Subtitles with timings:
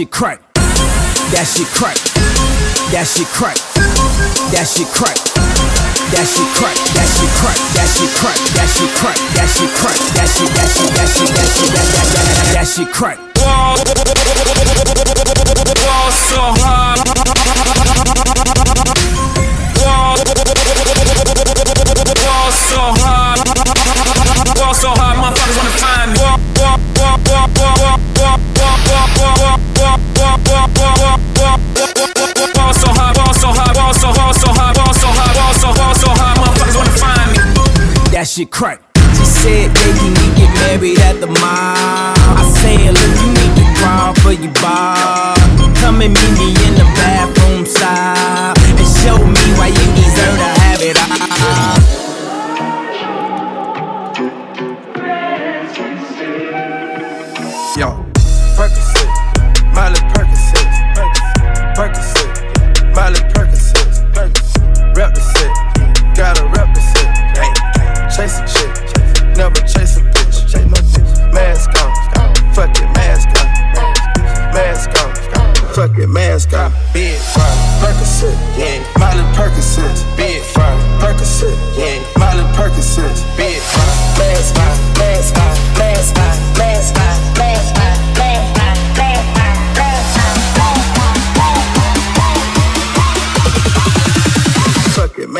[0.00, 0.40] shit crack.
[0.54, 2.00] That shit crack.
[2.88, 3.60] That shit crack.
[4.48, 5.20] That shit crack.
[6.08, 6.72] That shit crack.
[6.96, 7.52] That shit crack.
[7.76, 8.32] That shit crack.
[8.56, 9.20] That shit crack.
[9.36, 10.00] That shit crack.
[10.16, 12.24] That shit that shit that shit that shit that that that that
[12.54, 13.20] that shit crack.
[15.84, 16.96] Wall so hard.
[38.60, 38.82] crack.
[39.16, 42.12] She said, baby, we get married at the mall.
[42.36, 45.34] I said, look, you need to crawl for your bar.
[45.80, 48.19] Come and meet me in the bathroom side.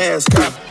[0.01, 0.70] mascot.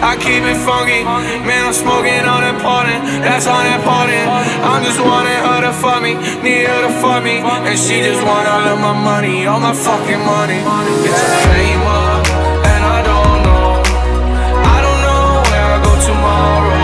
[0.00, 1.04] I keep it funky.
[1.44, 3.00] Man, I'm smoking on that pardon.
[3.20, 4.24] That's on that pardon.
[4.64, 7.44] I'm just wanting her to fuck me, need her to fuck me.
[7.44, 10.60] And she just want all of my money, all my fucking money.
[11.04, 12.24] It's a game up,
[12.64, 13.68] and I don't know.
[14.72, 16.80] I don't know where I go tomorrow.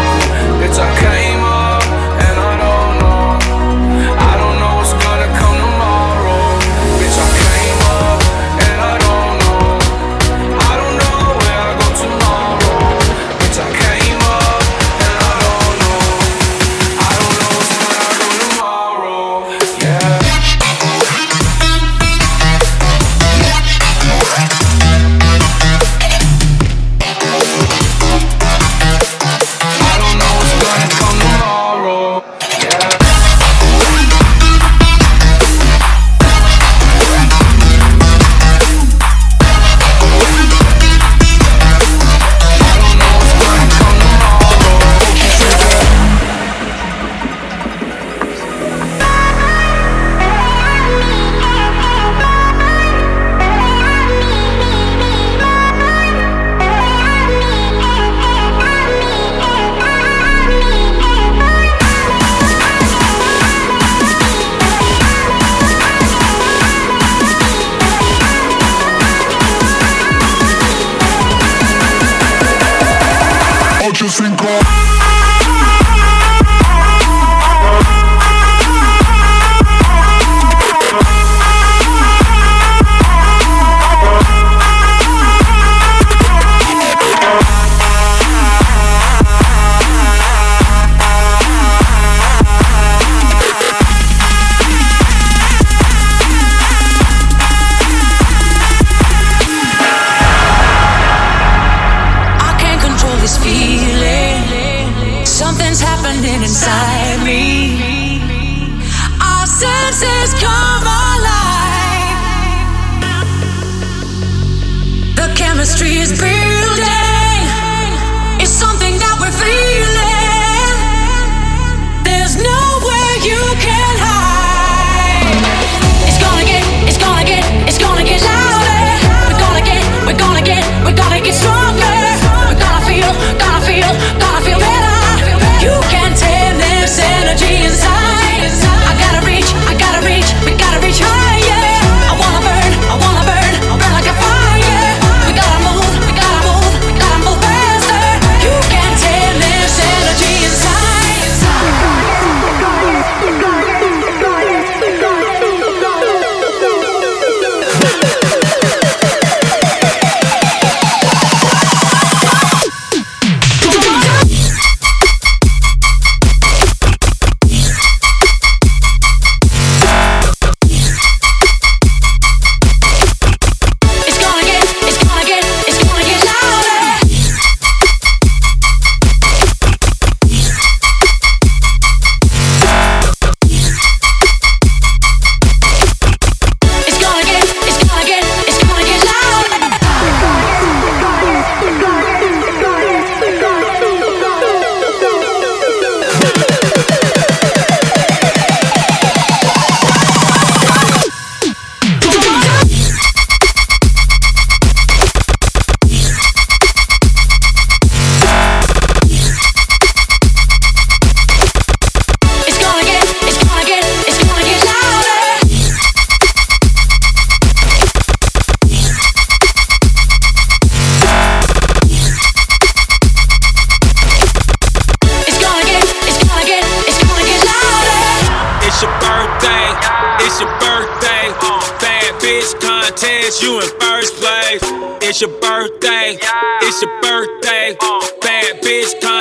[0.61, 1.26] Bitch, I can't.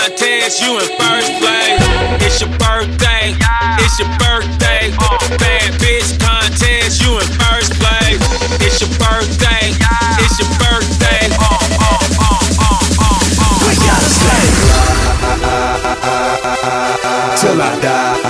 [0.06, 1.82] Contest, you in first place.
[2.22, 3.34] It's your birthday,
[3.82, 4.94] it's your birthday.
[5.40, 8.22] Bad bitch contest, you in first place.
[8.62, 9.74] It's your birthday,
[10.22, 11.26] it's your birthday.
[11.42, 11.58] Uh,
[13.66, 14.46] we gotta stay.
[17.42, 18.22] Till I die.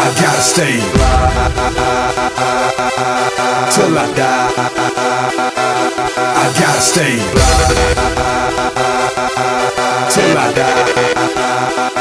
[0.00, 0.80] I gotta stay.
[3.74, 4.48] Till I die.
[6.36, 7.20] I gotta stay
[10.16, 12.00] yeah, till I die.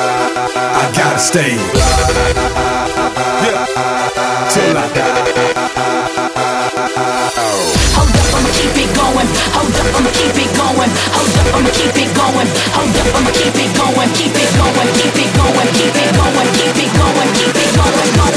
[0.75, 1.57] I gotta stay
[4.73, 5.39] my die.
[7.95, 9.29] Hold up, I'ma keep it going.
[9.55, 10.91] Hold up, I'ma keep it going.
[11.15, 12.49] Hold up, I'ma keep it going.
[12.75, 14.09] Hold up, I'ma keep it going.
[14.15, 14.89] Keep it going.
[14.99, 15.69] Keep it going.
[15.75, 16.49] Keep it going.
[16.57, 17.29] Keep it going.
[17.35, 17.69] Keep it going.
[17.69, 18.15] Keep Going.
[18.17, 18.28] Going.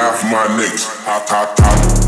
[0.00, 0.86] laugh my next.
[1.04, 1.99] Hot, hot, hot.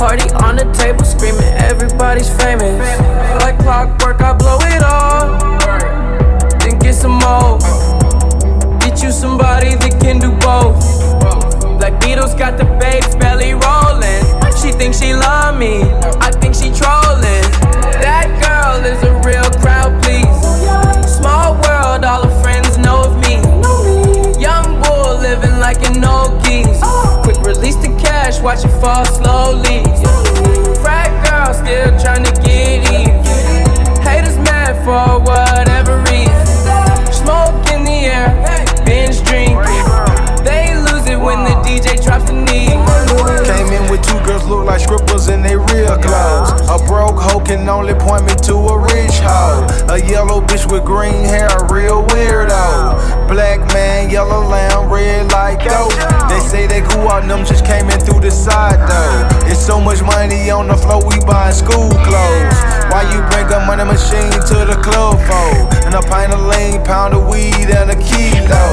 [0.00, 2.80] Party on the table, screaming, everybody's famous.
[3.44, 5.36] Like clockwork, I blow it all.
[6.58, 7.58] Then get some more.
[8.80, 10.80] Get you somebody that can do both.
[11.78, 14.24] Black Beatles got the babes belly rolling.
[14.56, 15.82] She thinks she love me,
[16.24, 17.44] I think she trolling.
[18.00, 20.24] That girl is a real crowd, please.
[21.04, 23.36] Small world, all her friends know of me.
[24.40, 26.80] Young bull living like an old geese.
[27.20, 29.89] Quick release the cash, watch it fall slowly.
[66.90, 68.64] pound of weed and a kilo.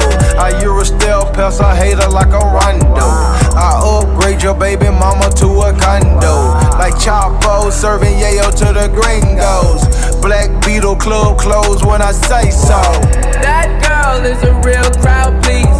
[0.42, 3.06] I you a stealth pest, I hate her like a rondo.
[3.54, 6.34] I upgrade your baby mama to a condo.
[6.82, 9.86] Like Chapo serving yayo to the gringos.
[10.20, 12.80] Black Beatle club clothes when I say so.
[13.46, 15.78] That girl is a real crowd, please.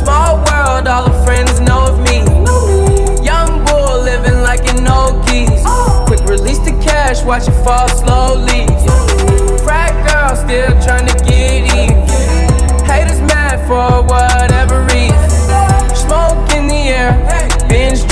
[0.00, 2.24] Small world, all her friends know of me.
[3.22, 5.64] Young bull living like an old geese.
[6.08, 8.70] Quick release the cash, watch it fall slowly
[10.20, 11.96] girl still tryna get even.
[12.84, 15.30] Haters mad for whatever reason.
[15.96, 17.12] Smoke in the air,
[17.68, 18.09] binge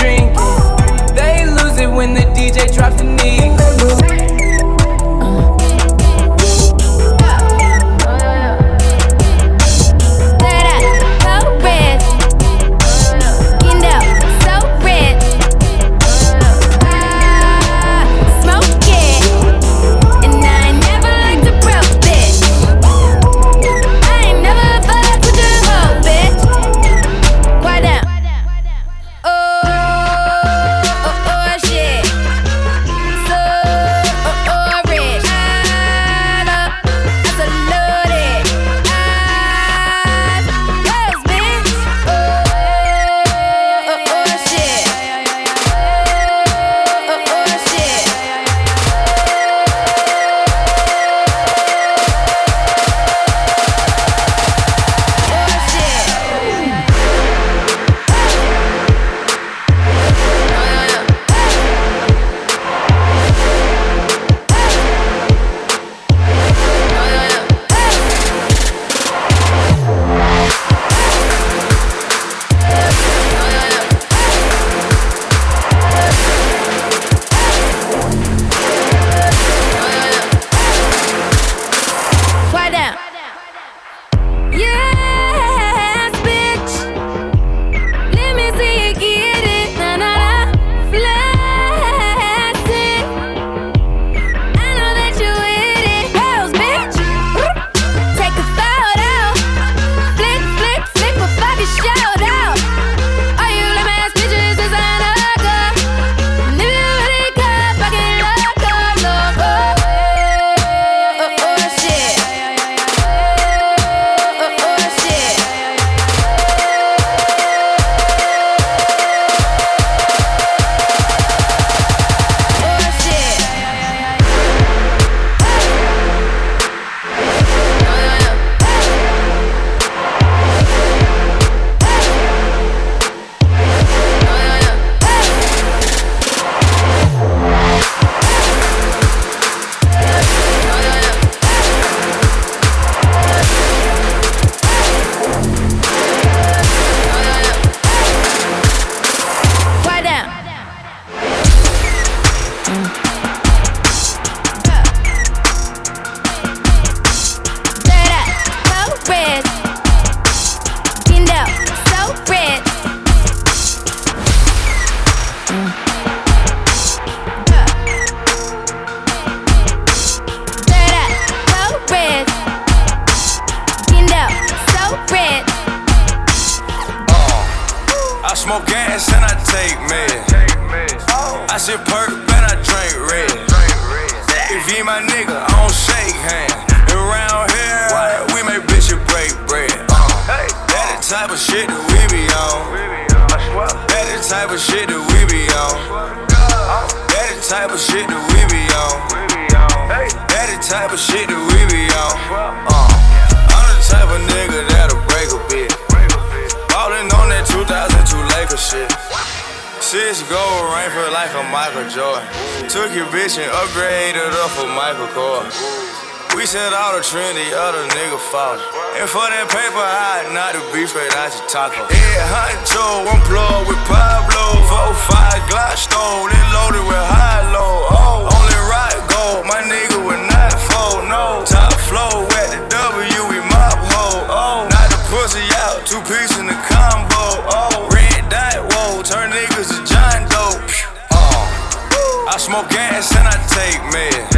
[219.19, 221.91] for that paper, I not the beef straight out your taco.
[221.91, 224.63] Yeah, honcho, one plug with Pablo.
[224.71, 227.83] Four, five Glock stole, it loaded with high low.
[227.91, 231.43] Oh, only right gold, my nigga would not fold, no.
[231.43, 234.23] Top flow at the W, we mob hoe.
[234.31, 237.43] Oh, not the pussy out, two pieces in the combo.
[237.51, 240.63] Oh, red dot, whoa, turn niggas to John Doe.
[241.11, 244.31] Oh, I smoke gas and I take meds.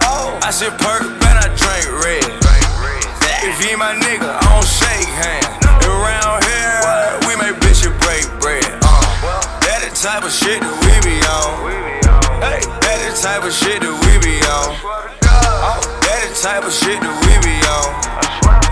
[0.00, 2.47] Oh, I sip perk, bet I drink red.
[3.58, 5.50] If he my nigga, I don't shake hands.
[5.82, 6.78] Around here,
[7.26, 8.62] we make bitches break bread.
[8.86, 9.02] Uh,
[9.66, 11.66] that the type of shit that we be on.
[12.38, 14.78] Hey, that the type of shit that we be on.
[15.18, 17.98] That the type of shit that we be on.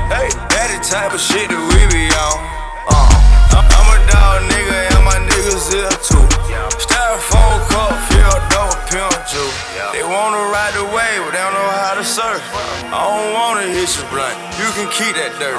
[0.07, 2.39] Hey, that the type of shit that we be on.
[2.87, 6.23] Uh, I'm a dog nigga and my niggas here too.
[7.07, 9.59] Styrofoam cup filled up with pimp juice.
[9.95, 12.43] They wanna ride the wave, but they don't know how to surf.
[12.91, 14.35] I don't wanna hit you blunt.
[14.59, 15.55] You can keep that dirt.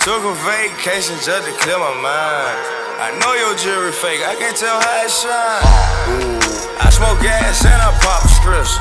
[0.00, 2.56] Took a vacation just to clear my mind.
[2.96, 5.60] I know your jewelry fake, I can tell how it shine.
[6.24, 6.40] Ooh.
[6.80, 8.80] I smoke gas and I pop strips.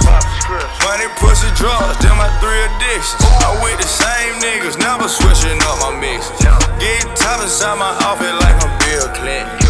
[0.79, 3.19] Money, pussy, drugs, them my three addictions.
[3.43, 6.39] I with the same niggas, never switching up my mixes.
[6.79, 9.64] Get top inside my outfit like I'm Bill Clinton.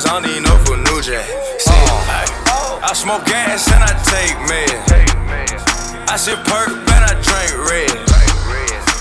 [0.00, 1.26] These I don't need no for New Jack.
[1.60, 6.08] See, I smoke gas and I take meds.
[6.08, 7.92] I sip perk, bet I drink red.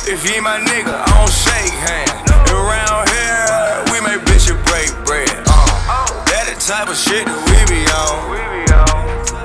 [0.08, 2.12] If he my nigga, I don't shake hands.
[2.52, 3.48] Around here,
[3.92, 5.30] we make bitches break bread.
[5.48, 8.36] Uh, that the type of shit that we be on.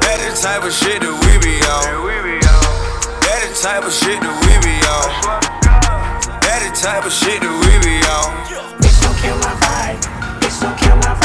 [0.00, 1.84] That the type of shit that we be on.
[3.22, 5.08] That the type of shit that we be on.
[6.40, 8.32] That the type of shit that we be on.
[8.80, 10.00] Bitch, don't kill my vibe.
[10.40, 11.23] Bitch, don't kill my vibe.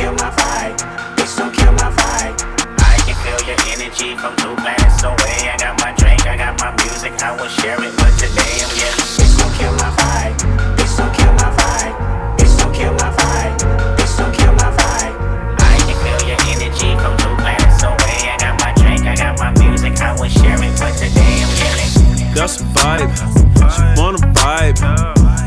[0.00, 0.80] Kill my vibe.
[1.16, 2.32] Bitch, don't kill my vibe.
[2.80, 5.52] I can feel your energy from two planets away.
[5.52, 8.72] I got my drink, I got my music, I will share it, but today I'm
[8.80, 9.04] getting.
[9.20, 10.40] Bitch, don't kill my vibe.
[10.80, 11.92] Bitch, don't kill my vibe.
[12.40, 13.60] Bitch, don't kill my vibe.
[14.00, 15.14] Bitch, don't kill my vibe.
[15.60, 18.32] I can feel your energy from two planets away.
[18.32, 21.52] I got my drink, I got my music, I will share it, but today I'm
[21.60, 22.32] getting.
[22.32, 23.12] That's a vibe.
[23.68, 24.80] She wanna vibe.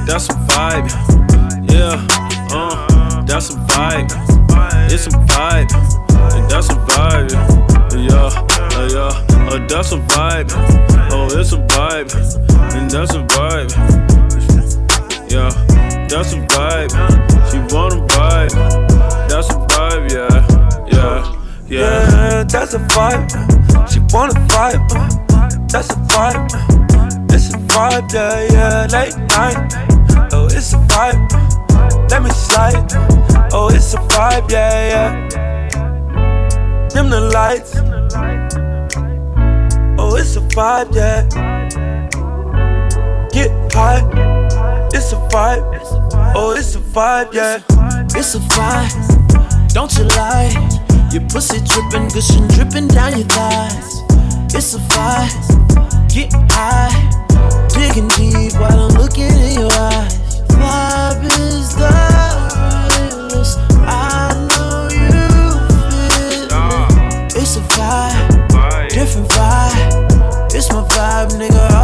[0.06, 0.94] That's a vibe.
[1.74, 1.98] Yeah,
[2.54, 4.43] uh, that's a vibe.
[4.94, 5.74] It's a vibe.
[6.36, 7.34] And that's a vibe.
[7.98, 8.30] Yeah,
[8.78, 10.52] uh, yeah, uh, that's a vibe.
[11.12, 12.14] Oh, it's a vibe.
[12.76, 13.72] And that's a vibe.
[15.32, 15.50] Yeah,
[16.08, 16.92] that's a vibe.
[17.50, 18.54] She wanna vibe.
[19.28, 20.12] That's a vibe.
[20.12, 21.80] Yeah, yeah, yeah.
[21.90, 23.32] Yeah, that's a vibe.
[23.92, 24.88] She wanna vibe.
[25.72, 26.52] That's a vibe.
[27.34, 28.88] It's a vibe, yeah, yeah.
[28.92, 29.74] Late night.
[30.32, 32.12] Oh, it's a vibe.
[32.12, 33.23] Let me slide.
[33.76, 35.14] It's a vibe, yeah, yeah.
[36.90, 37.76] Dim the lights.
[40.00, 41.28] Oh, it's a vibe, yeah.
[43.32, 44.04] Get high.
[44.94, 45.64] It's a vibe.
[46.36, 47.62] Oh, it's a vibe, yeah.
[48.16, 50.52] It's a vibe, don't you lie.
[51.12, 54.02] Your pussy dripping, gushing, dripping down your thighs.
[54.54, 55.34] It's a vibe,
[56.14, 56.94] get high,
[57.74, 60.42] digging deep while I'm looking in your eyes.
[60.50, 62.83] Vibe is the
[63.44, 63.60] realest.
[63.86, 65.10] I know you
[65.68, 67.36] feel it.
[67.36, 70.54] It's a vibe, different vibe.
[70.54, 71.83] It's my vibe, nigga.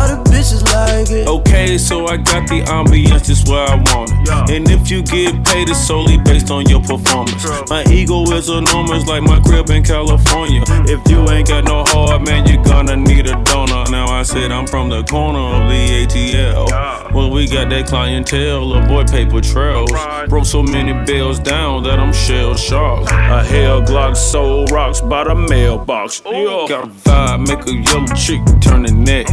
[0.99, 1.27] All the bitches like it.
[1.27, 4.55] Okay, so I got the ambience just where I want it.
[4.55, 7.45] And if you get paid, it's solely based on your performance.
[7.69, 10.61] My ego is enormous, like my crib in California.
[10.65, 10.85] Hmm.
[10.87, 13.89] If you ain't got no heart, man, you're gonna need a donor.
[13.89, 17.13] Now I said I'm from the corner of the ATL.
[17.13, 19.91] Well, we got that clientele, little boy paper trails.
[20.27, 23.09] Broke so many bills down that I'm shell shocked.
[23.11, 26.21] A hell Glock sold rocks by the mailbox.
[26.25, 26.65] Yeah.
[26.67, 29.27] Got a vibe, make a yellow chick turn the neck.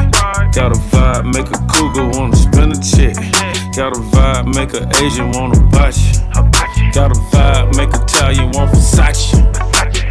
[0.55, 3.17] Got a vibe, make a Cougar wanna spin a chick.
[3.77, 6.93] Got a vibe, make a Asian wanna botch you.
[6.93, 9.37] Got a vibe, make Italian want Versace.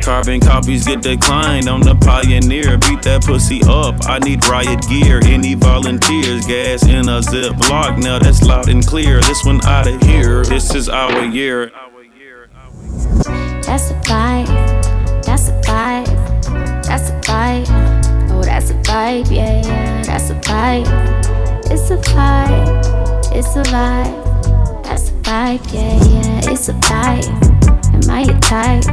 [0.06, 1.68] Carbon copies get declined.
[1.68, 2.78] I'm the pioneer.
[2.78, 3.96] Beat that pussy up.
[4.06, 5.20] I need riot gear.
[5.26, 6.46] Any volunteers?
[6.46, 7.98] Gas in a Ziploc.
[7.98, 9.20] Now that's loud and clear.
[9.22, 10.44] This one out of here.
[10.44, 11.72] This is our year.
[13.66, 14.46] That's a fight.
[15.26, 16.06] That's a fight.
[16.86, 17.95] That's a fight
[18.46, 20.86] that's a vibe, yeah, yeah, that's a vibe.
[21.72, 27.28] It's a vibe, it's a vibe, that's a vibe, yeah, yeah, it's a vibe.
[27.94, 28.86] Am I your type?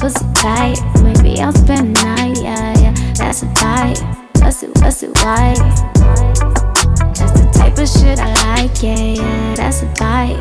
[0.00, 3.98] Pussy tight, maybe I'll spend the night, yeah, yeah, that's a vibe.
[4.40, 5.54] What's it, what's it, why?
[7.14, 10.38] That's the type of shit I like, yeah, yeah, that's a vibe.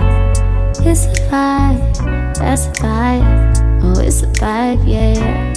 [0.85, 5.53] It's a vibe, that's a vibe, oh, it's a vibe, yeah, yeah.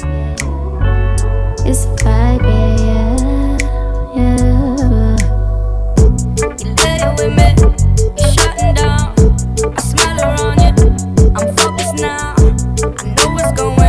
[1.67, 3.59] It's a vibe, yeah,
[4.17, 5.17] yeah, yeah.
[6.59, 7.49] You lay with me,
[8.17, 9.15] you shutting down.
[9.77, 10.73] I smile around you.
[11.37, 12.35] I'm focused now.
[12.39, 13.80] I know what's going.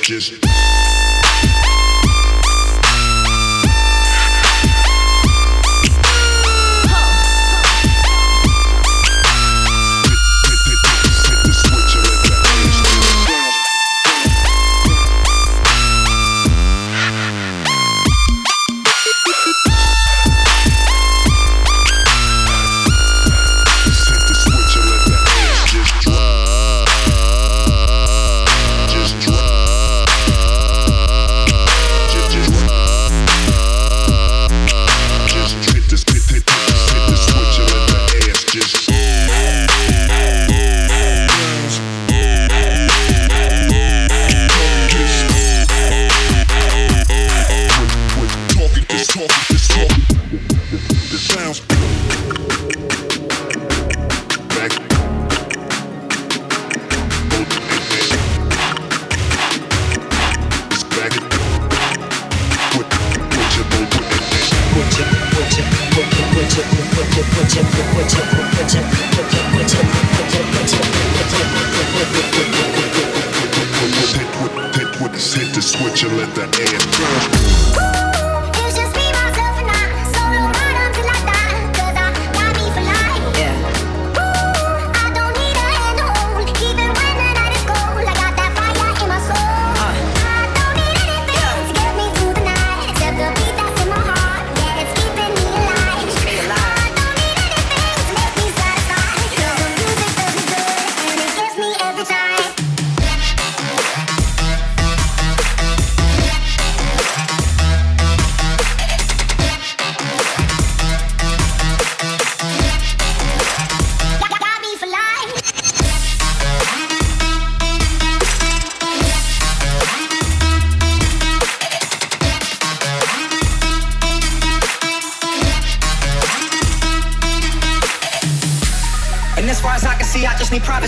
[0.00, 0.41] just.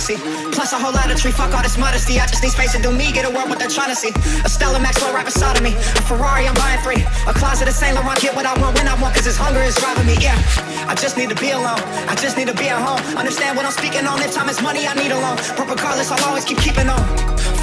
[0.05, 0.17] I.
[0.53, 2.21] Plus a whole lot of tree, fuck all this modesty.
[2.21, 4.13] I just need space to do me, get a world what they're trying to see.
[4.45, 5.73] A Stella Maxwell right beside of me.
[5.73, 7.01] A Ferrari, I'm buying three.
[7.25, 9.63] A closet of Saint Laurent, get what I want when I want, cause this hunger
[9.65, 10.37] is driving me, yeah.
[10.85, 11.81] I just need to be alone.
[12.05, 13.01] I just need to be at home.
[13.17, 14.21] Understand what I'm speaking on.
[14.21, 15.37] If time is money, I need a loan.
[15.57, 17.01] But regardless, I'll always keep keeping on.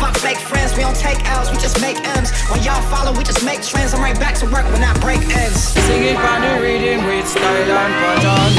[0.02, 2.34] Fuck fake friends, we don't take L's, we just make M's.
[2.50, 3.94] When y'all follow, we just make trends.
[3.94, 5.78] I'm right back to work when that break ends.
[5.78, 8.52] Sing it on the rhythm with style and pattern.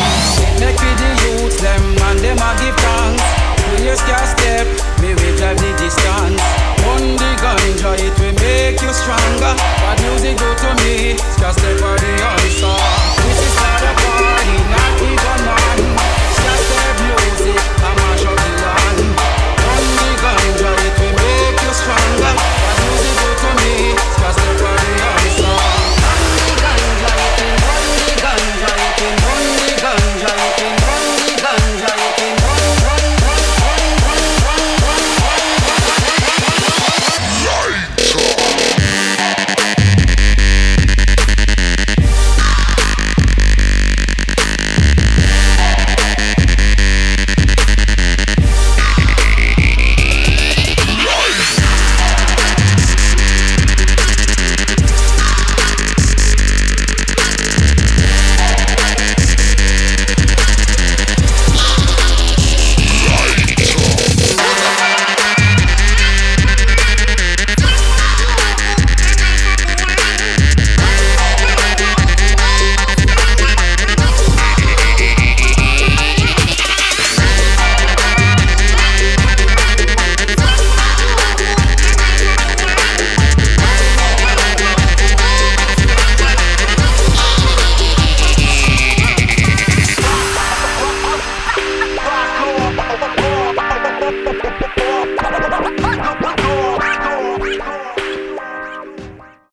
[0.63, 3.42] Make with the youths them and them a give thanks
[3.81, 4.67] you scar step,
[5.01, 6.43] me will drive the distance.
[6.85, 9.55] One the ganja, it will make you stronger.
[9.57, 12.77] But music go to me, scar step are the answer.
[13.25, 15.92] This is not a party, not even one.